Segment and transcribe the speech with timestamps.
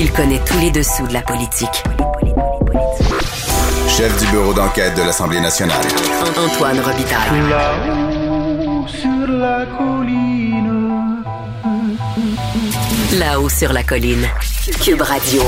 [0.00, 1.82] Il connaît tous les dessous de la politique.
[3.88, 5.84] Chef du bureau d'enquête de l'Assemblée nationale.
[6.36, 7.40] Antoine Robitaille.
[7.50, 11.08] Là-haut sur la colline.
[13.18, 14.28] Là-haut sur la colline.
[14.84, 15.42] Cube Radio.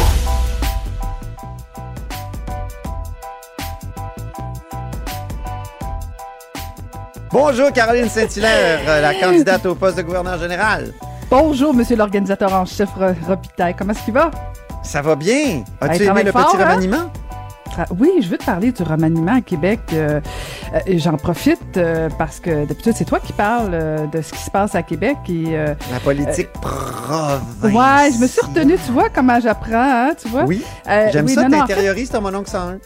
[7.30, 10.92] Bonjour Caroline Saint-Hilaire, la candidate au poste de gouverneur général.
[11.30, 13.74] Bonjour, monsieur l'organisateur en chef Ro- Robitaille.
[13.76, 14.30] Comment est-ce qu'il va?
[14.82, 15.62] Ça va bien?
[15.80, 16.68] As-tu Hey, aimé le fort, petit hein?
[16.70, 17.10] remaniement?
[17.70, 19.78] Tra- Oui, je veux te parler du remaniement à Québec.
[19.92, 20.20] Euh,
[20.74, 24.50] euh, J'en profite euh, parce que d'habitude, c'est toi qui parles de ce qui se
[24.50, 25.16] passe à Québec.
[25.28, 25.56] Et,
[25.92, 27.40] La politique province.
[27.62, 28.76] ouais, je me suis retenue.
[28.84, 30.42] Tu vois comment j'apprends, hein, tu vois?
[30.44, 30.64] Oui,
[31.12, 32.78] j'aime oui, ça, non, en fait, t'intériorises ton mon oncle 101.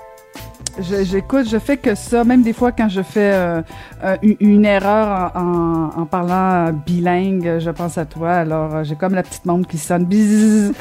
[0.76, 3.62] J'écoute, je fais que ça, même des fois quand je fais euh,
[4.02, 8.32] euh, une, une erreur en, en- en parlant euh, bilingue, je pense à toi.
[8.32, 10.04] Alors, j'ai comme la petite montre qui sonne.
[10.04, 10.72] Bzzz.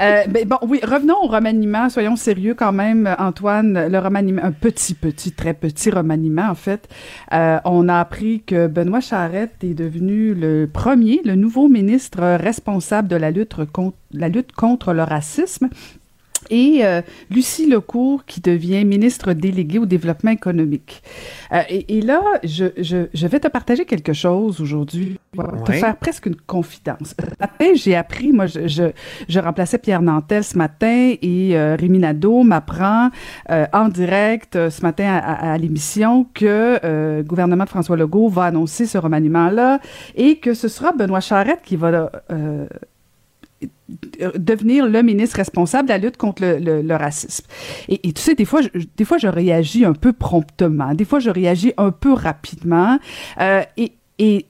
[0.00, 1.88] Euh, ben, bon, oui, revenons au remaniement.
[1.90, 3.88] Soyons sérieux quand même, Antoine.
[3.88, 6.88] Le remaniement, un petit, petit, très petit remaniement, en fait.
[7.32, 13.08] Euh, on a appris que Benoît Charette est devenu le premier, le nouveau ministre responsable
[13.08, 15.68] de la lutte contre, la lutte contre le racisme.
[16.48, 21.02] Et euh, Lucie Lecourt qui devient ministre déléguée au développement économique.
[21.52, 25.18] Euh, et, et là, je, je, je vais te partager quelque chose aujourd'hui.
[25.36, 25.78] Je vais te Ouais.
[25.78, 27.14] faire presque une confidence.
[27.18, 28.84] Ce matin, j'ai appris, moi, je, je,
[29.28, 33.10] je remplaçais Pierre Nantel ce matin et euh, Rémi Nadeau m'apprend
[33.50, 37.68] euh, en direct euh, ce matin à, à- à l'émission que euh, le gouvernement de
[37.68, 39.78] François Legault va annoncer ce remaniement-là
[40.16, 42.66] et que ce sera Benoît Charette qui va euh, euh,
[44.36, 47.44] devenir le ministre responsable de la lutte contre le, le- le racisme.
[47.88, 50.94] Et, et tu sais, des fois, je, des fois, je réagis un peu promptement.
[50.94, 52.98] Des fois, je réagis un peu rapidement.
[53.40, 54.46] Euh, et et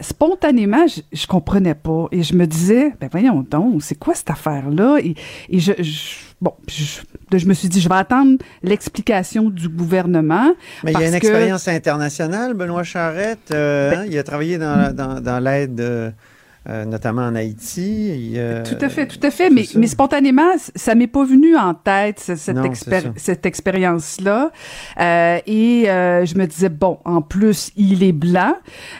[0.00, 2.06] spontanément, je, je comprenais pas.
[2.12, 4.98] Et je me disais, ben voyons donc, c'est quoi cette affaire-là?
[5.02, 5.14] Et,
[5.48, 7.00] et je, je- bon, je,
[7.38, 10.52] je me suis dit, je vais attendre l'explication du gouvernement.
[10.84, 13.50] Mais il y a une que- expérience internationale, Benoît Charette.
[13.52, 16.10] euh, Ben- hein, il a travaillé dans, dans l'aide, euh,
[16.68, 18.32] euh, notamment en Haïti.
[18.36, 19.50] Euh, Tout à fait, tout à fait.
[19.50, 19.78] Mais, ça.
[19.78, 22.64] mais spontanément, ça m'est pas venu en tête, ce- cette, Non,
[23.44, 24.50] expérience-là.
[25.00, 28.54] Euh, et euh, je me disais, bon, en plus, il est blanc.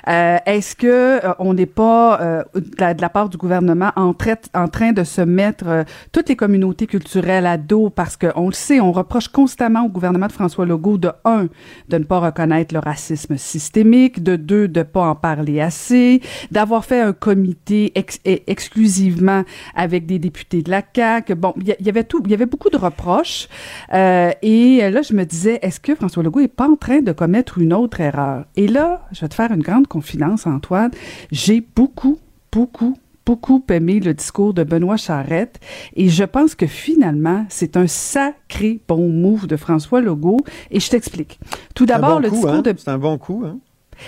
[0.09, 4.13] Euh, Est-ce que on n'est pas, euh, de, la, de la part du gouvernement, en,
[4.13, 7.91] traite- en train de se mettre toutes les communautés culturelles à dos?
[7.91, 11.49] Parce qu'on le sait, on reproche constamment au gouvernement de François Legault, de un,
[11.89, 16.85] de ne pas reconnaître le racisme systémique, de deux, de pas en parler assez, d'avoir
[16.85, 17.56] fait un comité
[17.95, 19.45] ex- exclusivement
[19.75, 21.35] avec des députés de la CAQ.
[21.35, 23.49] Bon, il y, avait tout, il y avait beaucoup de reproches.
[23.93, 27.13] Euh, et là, je me disais, est-ce que François Legault est pas en train de
[27.13, 28.45] commettre une autre erreur?
[28.57, 30.91] Et là, je vais te faire une grande confidence, Antoine.
[31.31, 32.19] J'ai beaucoup,
[32.53, 32.97] beaucoup
[33.27, 35.59] beaucoup aimé le discours de Benoît Charette
[35.97, 40.39] et je pense que finalement, c'est un sacré bon move de François Legault
[40.71, 41.41] et je t'explique.
[41.75, 42.63] Tout d'abord, bon le coup, discours hein?
[42.63, 43.43] de C'est un bon coup.
[43.45, 43.59] Hein?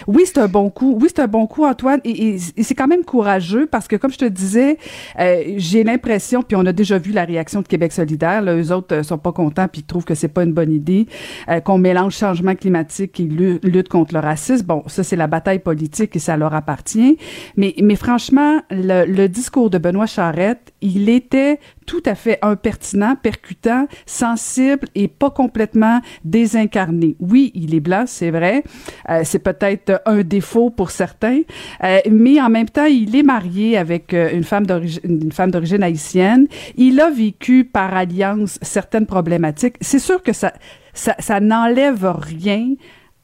[0.06, 0.99] Oui, c'est un bon coup.
[1.00, 2.00] Oui, c'est un bon coup, Antoine.
[2.04, 4.78] Et, c'est quand même courageux parce que, comme je te disais,
[5.19, 8.72] euh, j'ai l'impression, puis on a déjà vu la réaction de Québec solidaire, là, eux
[8.72, 11.06] autres euh, sont pas contents puis ils trouvent que c'est pas une bonne idée
[11.49, 14.66] euh, qu'on mélange changement climatique et lu- lutte contre le racisme.
[14.66, 17.19] Bon, ça c'est la bataille politique et ça leur appartient.
[17.56, 23.16] Mais, mais franchement, le, le discours de Benoît Charette, il était tout à fait impertinent,
[23.16, 27.16] percutant, sensible et pas complètement désincarné.
[27.19, 28.62] Oui, il est blanc, c'est vrai.
[29.09, 31.41] Euh, c'est peut-être un défaut pour certains,
[31.82, 35.50] euh, mais en même temps, il est marié avec euh, une femme d'origine une femme
[35.50, 36.46] d'origine haïtienne.
[36.76, 39.76] Il a vécu par alliance certaines problématiques.
[39.81, 40.52] C'est sûr que ça
[40.93, 42.75] ça, ça n'enlève rien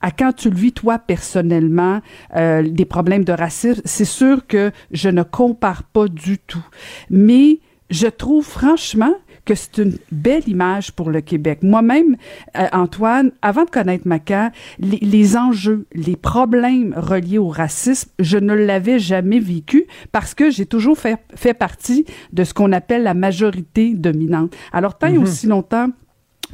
[0.00, 2.00] à quand tu le vis toi personnellement
[2.36, 6.64] euh, des problèmes de racisme, c'est sûr que je ne compare pas du tout.
[7.08, 9.14] Mais je trouve franchement
[9.44, 11.58] que c'est une belle image pour le Québec.
[11.62, 12.16] Moi-même,
[12.56, 18.38] euh, Antoine, avant de connaître Maca, les, les enjeux, les problèmes reliés au racisme, je
[18.38, 23.02] ne l'avais jamais vécu parce que j'ai toujours fait, fait partie de ce qu'on appelle
[23.02, 24.54] la majorité dominante.
[24.72, 25.90] Alors, tant et aussi longtemps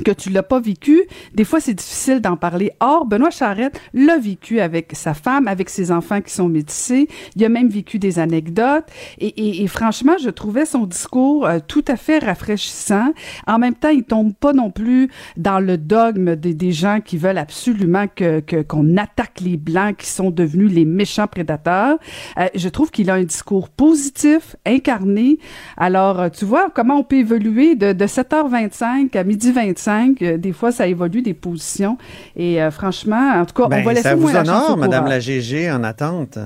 [0.02, 1.02] que tu l'as pas vécu,
[1.34, 2.72] des fois c'est difficile d'en parler.
[2.80, 7.08] Or, Benoît Charette l'a vécu avec sa femme, avec ses enfants qui sont métissés.
[7.36, 8.86] Il a même vécu des anecdotes.
[9.20, 13.12] Et, franchement, je trouvais son discours euh, tout à fait rafraîchissant.
[13.46, 17.38] En même temps, il tombe pas non plus dans le dogme des, gens qui veulent
[17.38, 21.98] absolument que- qu'on attaque les blancs qui sont devenus les méchants prédateurs.
[22.38, 25.38] Euh, je trouve qu'il a un discours positif, incarné.
[25.76, 29.89] Alors, euh, tu vois comment on peut évoluer de, de 7h25 à midi 25.
[30.22, 31.98] Euh, des fois, ça évolue des positions.
[32.36, 35.20] Et euh, franchement, en tout cas, on Ben, va laisser ça vous honore, Madame la
[35.20, 36.38] GG en attente?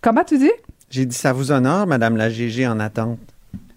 [0.00, 0.50] Comment tu dis?
[0.90, 3.18] J'ai dit ça vous honore, Madame la GG en attente.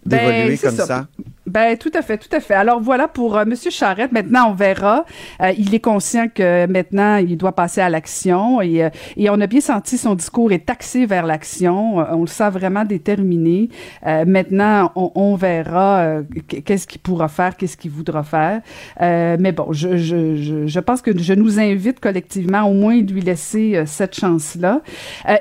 [0.06, 0.86] Ben, D'évoluer comme ça.
[0.86, 1.08] ça?
[1.56, 2.54] Ben tout à fait, tout à fait.
[2.54, 4.12] Alors voilà pour euh, Monsieur Charette.
[4.12, 5.06] Maintenant, on verra.
[5.42, 9.40] Euh, il est conscient que maintenant, il doit passer à l'action et, euh, et on
[9.40, 11.96] a bien senti son discours est axé vers l'action.
[11.96, 13.70] On le sent vraiment déterminé.
[14.06, 16.18] Euh, maintenant, on, on verra
[16.50, 18.60] qu- qu'est-ce qu'il pourra faire, qu'est-ce qu'il voudra faire.
[19.00, 23.22] Mais bon, je, je, je, je pense que je nous invite collectivement au moins lui
[23.22, 24.82] laisser cette chance-là.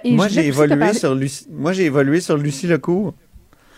[0.04, 1.48] Et Moi, j'ai évolué parler- sur Lucie.
[1.50, 3.14] Moi, j'ai évolué sur Lucie Lecourt.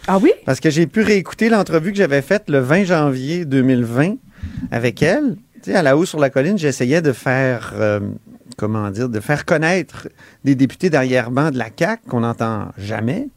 [0.06, 0.32] Ah oui?
[0.44, 4.16] Parce que j'ai pu réécouter l'entrevue que j'avais faite le 20 janvier 2020
[4.70, 5.36] avec elle.
[5.62, 8.00] Tu sais, à la haut sur la colline, j'essayais de faire, euh,
[8.56, 10.08] comment dire, de faire connaître
[10.44, 13.28] des députés d'arrière-ban de la CAQ qu'on n'entend jamais.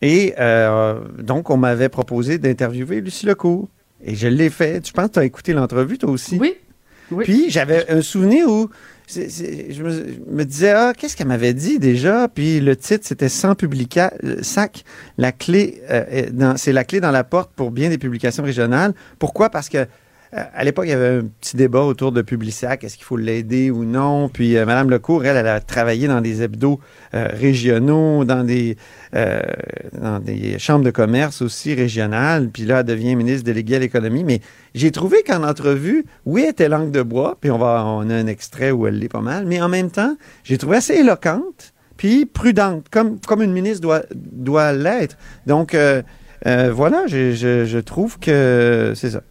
[0.00, 3.68] Et euh, donc, on m'avait proposé d'interviewer Lucie Lecourt.
[4.04, 4.86] Et je l'ai fait.
[4.86, 6.38] Je pense que tu as écouté l'entrevue, toi aussi.
[6.38, 6.54] Oui.
[7.10, 7.24] Oui.
[7.24, 8.68] Puis j'avais un souvenir où
[9.08, 12.28] je me, disais, ah, qu'est-ce qu'elle m'avait dit déjà?
[12.28, 14.84] Puis le titre, c'était Sans publica euh, sac,
[15.16, 18.94] la clé, euh, c'est la clé dans la porte pour bien des publications régionales.
[19.18, 19.48] Pourquoi?
[19.48, 19.86] Parce que
[20.32, 23.70] à l'époque, il y avait un petit débat autour de Publisac, est-ce qu'il faut l'aider
[23.70, 24.28] ou non?
[24.28, 26.80] Puis euh, Mme Lecourt, elle, elle a travaillé dans des hebdos
[27.14, 28.76] euh, régionaux, dans des,
[29.14, 29.40] euh,
[29.98, 32.50] dans des chambres de commerce aussi régionales.
[32.50, 34.22] Puis là, elle devient ministre déléguée à l'économie.
[34.22, 34.40] Mais
[34.74, 38.14] j'ai trouvé qu'en entrevue, oui, elle était langue de bois, puis on, va, on a
[38.14, 41.72] un extrait où elle l'est pas mal, mais en même temps, j'ai trouvé assez éloquente,
[41.96, 45.16] puis prudente, comme, comme une ministre doit, doit l'être.
[45.46, 46.02] Donc, euh,
[46.46, 49.22] euh, voilà, je, je trouve que c'est ça.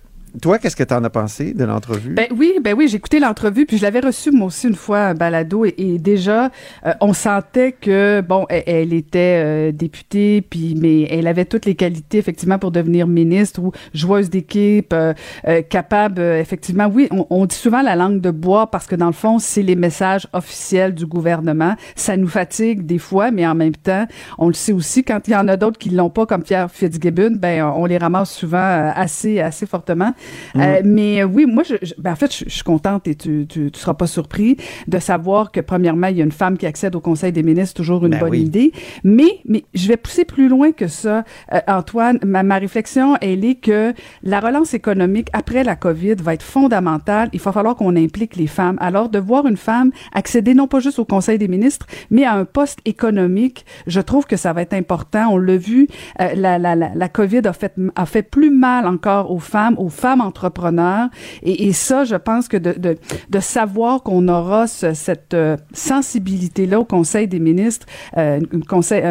[0.41, 2.13] Toi, qu'est-ce que tu en as pensé de l'entrevue?
[2.13, 4.99] Ben oui, ben oui, j'ai écouté l'entrevue puis je l'avais reçue moi aussi une fois
[4.99, 6.51] un balado et, et déjà
[6.85, 11.65] euh, on sentait que bon, elle, elle était euh, députée puis mais elle avait toutes
[11.65, 15.13] les qualités effectivement pour devenir ministre ou joueuse d'équipe, euh,
[15.47, 16.87] euh, capable euh, effectivement.
[16.93, 19.63] Oui, on, on dit souvent la langue de bois parce que dans le fond c'est
[19.63, 21.75] les messages officiels du gouvernement.
[21.95, 24.05] Ça nous fatigue des fois, mais en même temps
[24.37, 26.69] on le sait aussi quand il y en a d'autres qui l'ont pas comme Pierre
[26.69, 30.13] Fitzgibbon, ben on les ramasse souvent euh, assez assez fortement.
[30.55, 33.15] Euh, mais euh, oui, moi, je, je- ben, en fait, je, je suis contente et
[33.15, 36.57] tu, tu, tu seras pas surpris de savoir que premièrement, il y a une femme
[36.57, 38.41] qui accède au Conseil des ministres, toujours une Ben bonne oui.
[38.41, 38.71] idée.
[39.03, 41.23] Mais, mais je vais pousser plus loin que ça,
[41.53, 42.19] Euh, Antoine.
[42.25, 43.93] Ma, ma réflexion, elle est que
[44.23, 47.29] la relance économique après la COVID va être fondamentale.
[47.33, 48.77] Il va falloir qu'on implique les femmes.
[48.79, 52.33] Alors, de voir une femme accéder non pas juste au Conseil des ministres, mais à
[52.33, 55.29] un poste économique, je trouve que ça va être important.
[55.31, 55.87] On l'a vu,
[56.21, 59.75] euh, la, la, la, la COVID a fait, a fait plus mal encore aux femmes,
[59.77, 61.09] aux femmes entrepreneurs.
[61.43, 62.97] Et, ça, je pense que de,
[63.39, 67.85] savoir qu'on aura ce- cette euh, sensibilité-là au Conseil des ministres,
[68.17, 69.03] euh, conseil,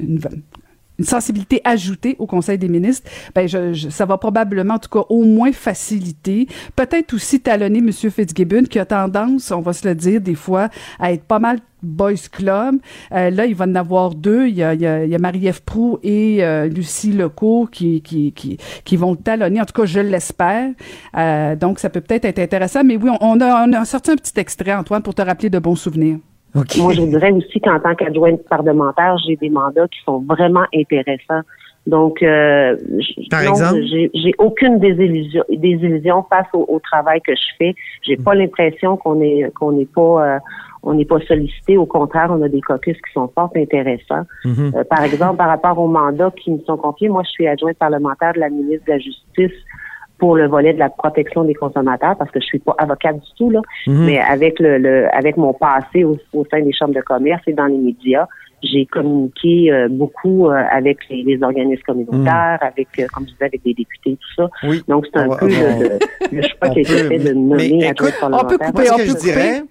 [0.00, 0.20] une,
[0.98, 4.88] une sensibilité ajoutée au Conseil des ministres, ben je, je- ça va probablement, en tout
[4.88, 6.46] cas, au moins faciliter,
[6.76, 7.92] peut-être aussi talonner M.
[7.92, 10.68] Fitzgibbon, qui a tendance, on va se le dire, des fois,
[10.98, 12.76] à être pas mal boys club.
[13.12, 14.48] Euh, là, il va en avoir deux.
[14.48, 18.96] Il y a, il a, Marie-Ève Proux et euh, Lucie Lecourt qui, qui, qui, qui
[18.96, 19.60] vont talonner.
[19.60, 20.70] En tout cas, je l'espère.
[21.16, 22.82] Euh, donc, ça peut peut-être être intéressant.
[22.82, 25.58] Mais oui, on a, on a sorti un petit extrait, Antoine, pour te rappeler de
[25.60, 26.18] bons souvenirs.
[26.54, 31.42] Moi, je dirais aussi qu'en tant qu'adjointe parlementaire, j'ai des mandats qui sont vraiment intéressants.
[31.86, 33.80] Donc, euh, j- Par non, exemple?
[34.14, 37.74] j'ai aucune désillusion, désillusion face au, au travail que je fais.
[38.02, 40.38] J'ai pas l'impression qu'on est qu'on n'est pas euh,
[40.82, 41.78] on n'est pas sollicité.
[41.78, 44.24] Au contraire, on a des caucus qui sont fort intéressants.
[44.44, 44.72] Mhm.
[44.76, 47.78] Euh, par exemple, par rapport aux mandats qui me sont confiés, moi, je suis adjointe
[47.78, 49.58] parlementaire de la ministre de la Justice
[50.18, 53.30] pour le volet de la protection des consommateurs parce que je suis pas avocate du
[53.36, 54.06] tout là, Mhm.
[54.06, 57.52] mais avec le, le avec mon passé au, au sein des chambres de commerce et
[57.52, 58.26] dans les médias,
[58.62, 63.44] j'ai communiqué euh, beaucoup euh, avec les, les organismes communautaires, avec euh, comme je disais
[63.44, 64.48] avec des députés tout ça.
[64.64, 64.82] Oui.
[64.88, 68.14] Donc c'est un On peu le, choix qui a été fait de nommer écoute, adjointe
[68.22, 69.68] on peut couper, peut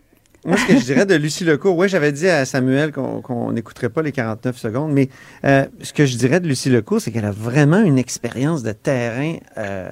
[0.47, 3.89] moi, ce que je dirais de Lucie Lecourt, oui, j'avais dit à Samuel qu'on n'écouterait
[3.89, 5.09] pas les 49 secondes, mais
[5.45, 8.71] euh, ce que je dirais de Lucie Lecourt, c'est qu'elle a vraiment une expérience de
[8.71, 9.89] terrain euh,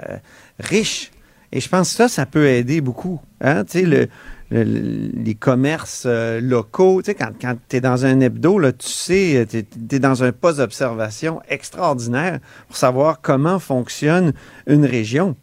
[0.59, 1.11] riche.
[1.51, 3.21] Et je pense que ça, ça peut aider beaucoup.
[3.41, 3.63] Hein?
[3.65, 4.07] Tu sais, le,
[4.49, 8.57] le- le- les commerces euh, locaux, tu sais, quand, quand tu es dans un hebdo,
[8.59, 14.33] là, tu sais, tu es, dans un poste d'observation extraordinaire pour savoir comment fonctionne
[14.67, 15.35] une région.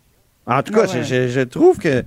[0.47, 1.02] En tout cas, Ah ouais.
[1.04, 2.02] je, je- je trouve que,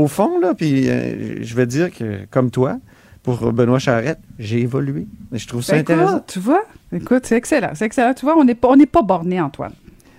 [0.00, 2.78] au fond, là, puis euh, je vais dire que, comme toi,
[3.22, 5.06] pour Benoît Charette, j'ai évolué.
[5.32, 6.16] Je trouve ça Ben, intéressant.
[6.16, 6.64] écoute, tu vois?
[6.92, 7.70] Écoute, c'est excellent.
[7.74, 8.14] C'est excellent.
[8.14, 9.72] Tu vois, on n'est pas, on pas borné, Antoine.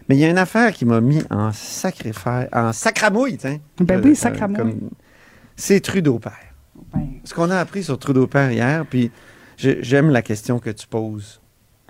[0.08, 3.60] Mais il y a une affaire qui m'a mis en sacrifice, en sacramouille, tiens.
[3.80, 4.58] Ben Euh, oui, euh, sacramouille.
[4.58, 4.90] comme-
[5.56, 6.34] C'est Trudeau père.
[6.94, 9.12] Ben, Ce qu'on a appris sur Trudeau père hier, puis
[9.58, 11.40] j'aime la question que tu poses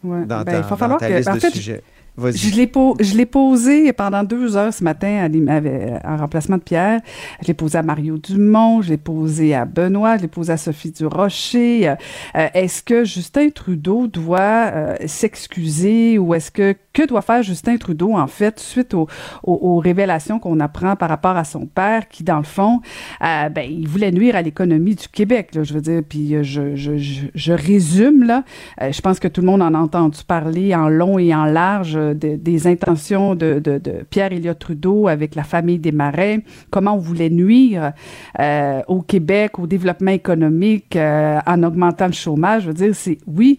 [0.04, 0.26] ouais.
[0.26, 1.14] dans Ben, ta, il va dans falloir ta que.
[1.16, 1.84] liste en de fait, sujets.
[2.18, 7.02] Je l'ai, posé pendant deux heures ce matin avec- en remplacement de Pierre.
[7.42, 10.58] Je l'ai posé à Mario Dumont, je l'ai posé à Benoît, je l'ai posé à
[10.58, 11.90] Sophie Durocher.
[11.90, 11.96] Euh,
[12.36, 14.40] euh, est-ce que Justin Trudeau doit
[14.74, 19.08] euh, s'excuser ou est-ce que que doit faire Justin Trudeau en fait suite aux,
[19.44, 22.82] aux- aux révélations qu'on apprend par rapport à son père qui dans le fond
[23.24, 26.44] euh, ben il voulait nuire à l'économie du Québec là, je veux dire puis euh,
[26.44, 28.44] je, je, je, je résume là
[28.82, 31.46] euh, je pense que tout le monde en a entendu parler en long et en
[31.46, 35.92] large euh, de- des intentions de, de, de Pierre Elliott Trudeau avec la famille des
[35.92, 37.94] Marais, comment on voulait nuire
[38.40, 42.64] euh, au Québec, au développement économique euh, en augmentant le chômage.
[42.64, 43.58] Je veux dire, c'est oui.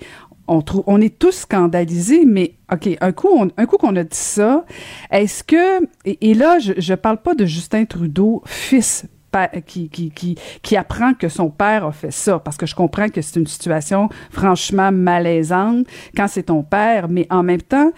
[0.49, 4.03] On, trouve, on est tous scandalisés, mais OK, un coup, on- un coup qu'on a
[4.03, 4.65] dit ça,
[5.11, 9.05] est-ce que, et, et là, je ne parle pas de Justin Trudeau, fils
[9.67, 13.09] qui, qui, qui, qui apprend que son père a fait ça, parce que je comprends
[13.09, 17.93] que c'est une situation franchement malaisante quand c'est ton père, mais en même temps,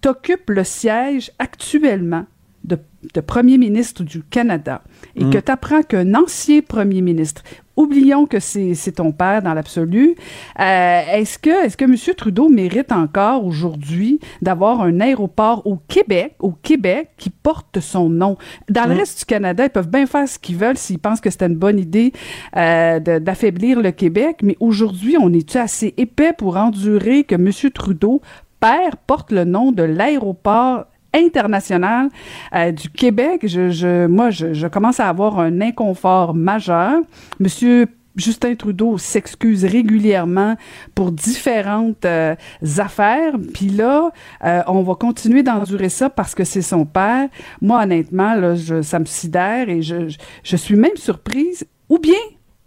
[0.00, 2.24] t'occupes le siège actuellement
[2.64, 2.76] de,
[3.14, 4.82] de premier ministre du Canada
[5.14, 7.42] et que tu apprends qu'un ancien premier ministre,
[7.80, 10.14] oublions que c'est c'est ton père dans l'absolu,
[10.58, 11.96] euh, est-ce que, est que M.
[12.16, 18.36] Trudeau mérite encore aujourd'hui d'avoir un aéroport au Québec, au Québec, qui porte son nom?
[18.68, 21.30] Dans le reste du Canada, ils peuvent bien faire ce qu'ils veulent s'ils pensent que
[21.30, 22.12] c'était une bonne idée
[22.56, 27.50] euh, d'affaiblir le Québec, mais aujourd'hui, on est-tu assez épais pour endurer que M.
[27.72, 28.20] Trudeau
[28.60, 32.08] père porte le nom de l'aéroport international
[32.54, 33.40] euh, du Québec.
[33.46, 37.00] Je, je- moi, je, je commence à avoir un inconfort majeur.
[37.38, 37.86] Monsieur
[38.16, 40.56] Justin Trudeau s'excuse régulièrement
[40.94, 42.34] pour différentes euh,
[42.78, 43.34] affaires.
[43.54, 44.10] Puis là,
[44.44, 47.28] euh, on va continuer d'endurer ça parce que c'est son père.
[47.62, 51.66] Moi, honnêtement, là, je, ça me sidère et je, je, suis même surprise.
[51.88, 52.18] Ou bien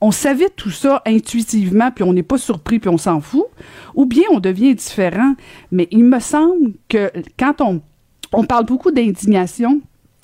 [0.02, 3.46] on savait tout ça intuitivement, puis on n'est pas surpris, puis on s'en fout,
[3.96, 5.34] ou bien on devient différent.
[5.72, 7.10] Mais il me semble que
[7.40, 7.82] quand on,
[8.34, 9.82] on parle beaucoup d'indignation,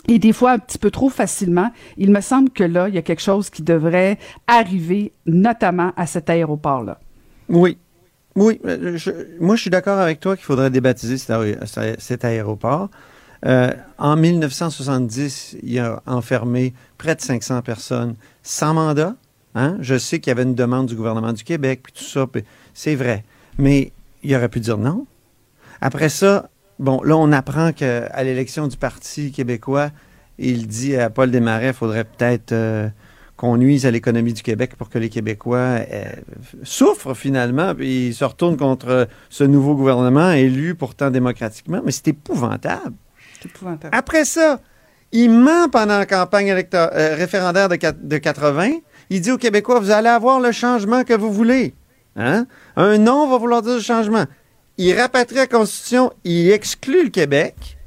[0.07, 2.97] et des fois un petit peu trop facilement, il me semble que là, il y
[2.97, 6.99] a quelque chose qui devrait arriver, notamment à cet aéroport-là.
[7.49, 7.77] Oui.
[8.35, 8.59] Oui.
[8.65, 8.97] euh,
[9.39, 12.89] moi, je suis d'accord avec toi qu'il faudrait débaptiser cet, aé- cet aéroport.
[13.45, 19.15] Euh, en 1970, il a enfermé près de 500 personnes sans mandat.
[19.55, 19.77] Hein?
[19.81, 22.27] Je sais qu'il y avait une demande du gouvernement du Québec, puis tout ça,
[22.73, 23.23] c'est vrai.
[23.57, 23.91] Mais
[24.23, 25.05] il aurait pu dire non.
[25.81, 26.49] Après ça,
[26.79, 29.91] bon, là, on apprend qu'à l'élection du Parti québécois,
[30.37, 32.87] il dit à Paul Desmarais, il faudrait peut-être euh,
[33.35, 36.03] qu'on nuise à l'économie du Québec pour que les Québécois euh,
[36.63, 41.81] souffrent finalement, puis ils se retournent contre ce nouveau gouvernement élu pourtant démocratiquement.
[41.83, 42.95] Mais c'est épouvantable.
[43.39, 43.95] C'est épouvantable.
[43.95, 44.59] Après ça,
[45.11, 48.71] il ment pendant la campagne euh, référendaire de 80.
[49.09, 51.73] Il dit aux Québécois, vous allez avoir le changement que vous voulez.
[52.15, 52.45] Hein?
[52.75, 54.25] Un non va vouloir dire le changement.
[54.81, 57.77] Il rapatrie la Constitution, il exclut le Québec.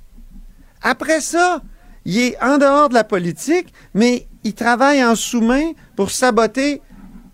[0.83, 1.63] Après ça,
[2.05, 6.83] il est en dehors de la politique, mais il travaille en sous-main pour saboter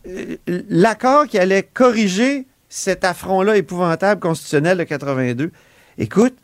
[0.07, 5.51] euh, l'accord qui allait corriger cet affront-là épouvantable constitutionnel de 82.
[5.99, 6.37] Écoute,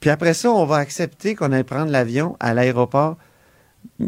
[0.00, 3.18] puis après ça, on va accepter qu'on aille prendre l'avion à l'aéroport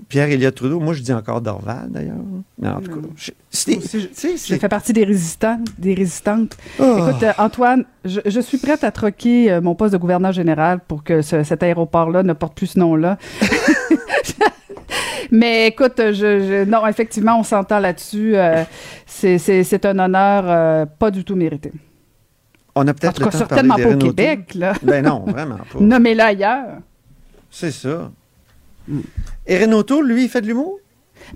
[0.09, 0.81] Pierre Elliott Trudeau.
[0.81, 2.17] Moi, je dis encore Dorval, d'ailleurs.
[2.59, 3.09] Mais en tout cas,
[3.53, 6.57] J'ai fait partie des résistants, des résistantes.
[6.79, 6.97] Oh.
[7.09, 10.81] Écoute, euh, Antoine, je, je suis prête à troquer euh, mon poste de gouverneur général
[10.87, 13.19] pour que ce- cet aéroport-là ne porte plus ce nom-là.
[15.31, 18.35] Mais écoute, je, je- non, effectivement, on s'entend là-dessus.
[18.37, 18.65] euh,
[19.07, 21.73] c'est- un honneur pas du tout mérité.
[22.75, 24.55] on a En peut-être tout le cas, temps de parler certainement des pas au Québec,
[24.55, 24.73] là.
[24.83, 25.65] Ben non, vraiment pas.
[25.81, 26.79] Nommez-le ailleurs.
[27.51, 28.11] C'est ça.
[29.47, 30.81] Et Renato, lui, il fait de l'humour?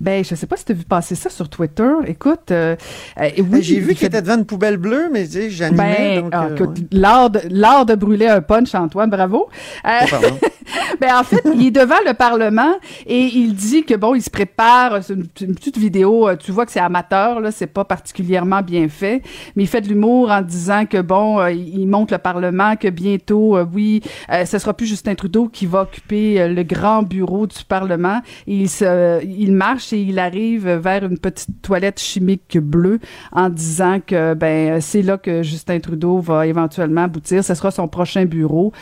[0.01, 1.89] Ben, je sais pas si tu as vu passer ça sur Twitter.
[2.07, 2.77] Écoute, euh,
[3.21, 6.21] euh, oui, Ben, J'ai vu il qu'il fait- était devant une poubelle bleue, mais j'animais.
[6.21, 6.75] Ben, donc, ah, euh, ouais.
[6.93, 9.49] l'art de, l'art de brûler un punch, Antoine, bravo.
[9.85, 9.89] Oh,
[11.01, 12.75] ben, en fait, il est devant le Parlement
[13.07, 15.03] et il dit que bon, il se prépare.
[15.03, 16.29] C'est une, une petite vidéo.
[16.37, 19.23] Tu vois que c'est amateur, là, c'est pas particulièrement bien fait,
[19.57, 23.59] mais il fait de l'humour en disant que bon, il montre le Parlement, que bientôt,
[23.73, 24.03] oui,
[24.45, 28.21] ce sera plus Justin Trudeau qui va occuper le grand bureau du Parlement.
[28.47, 32.99] Et il se, il marche et il arrive vers une petite toilette chimique bleue
[33.33, 37.43] en disant que ben c'est là que Justin Trudeau va éventuellement aboutir.
[37.43, 38.73] Ce sera son prochain bureau.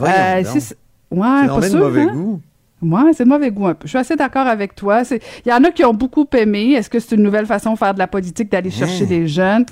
[0.00, 0.76] Ben, Euh, c'est-
[1.10, 2.12] ouais, pas sûr, mauvais hein?
[2.12, 2.40] goût.
[2.82, 3.84] Moi, c'est de mauvais goût un peu.
[3.84, 5.04] Je suis assez d'accord avec toi.
[5.04, 6.72] C'est- Il y en a qui ont beaucoup aimé.
[6.72, 9.08] Est-ce que c'est une nouvelle façon de faire de la politique, d'aller chercher Hein.
[9.08, 9.64] des jeunes?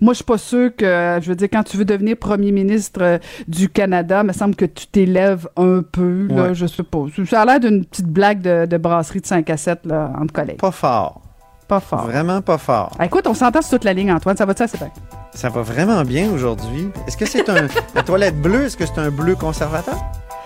[0.00, 3.00] Moi, je suis pas sûre que, je veux dire, quand tu veux devenir premier ministre
[3.02, 6.54] euh, du Canada, il me semble que tu t'élèves un peu, là, Ouais.
[6.54, 6.98] je sais pas.
[7.28, 10.32] Ça a l'air d'une petite blague de, de brasserie de 5 à 7, là, entre
[10.34, 10.58] collègues.
[10.58, 11.22] Pas fort.
[11.66, 12.06] Pas fort.
[12.06, 12.92] Vraiment pas fort.
[12.98, 14.36] Ah, écoute, on s'entend sur toute la ligne, Antoine.
[14.36, 14.88] Ça va-tu assez bien?
[15.34, 16.88] Ça va vraiment bien aujourd'hui.
[17.06, 17.66] Est-ce que c'est un.
[17.94, 19.96] la toilette bleue, est-ce que c'est un bleu conservateur?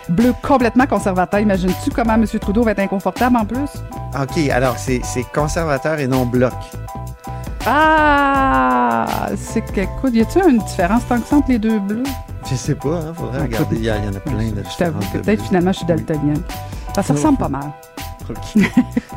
[0.09, 1.41] Bleu complètement conservateur.
[1.41, 2.27] Imagines-tu comment M.
[2.27, 3.71] Trudeau va être inconfortable en plus?
[4.21, 5.01] OK, alors c'est
[5.35, 6.53] conservateur et non bloc.
[7.67, 9.07] Ah!
[9.37, 12.03] C'est que, écoute, y a-tu une différence tant que ça entre les deux bleus?
[12.51, 13.77] Je sais pas, hein, faudrait Ah, regarder.
[13.77, 16.43] Il y, en a plein de Je t'avoue, de peut-être finalement je suis daltonienne.
[16.95, 17.73] Ça se ressemble pas mal.
[18.29, 18.63] OK.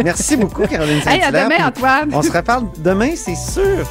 [0.03, 2.09] Merci beaucoup, Caroline Hey, à demain, Antoine!
[2.13, 3.85] On se reparle demain, c'est sûr.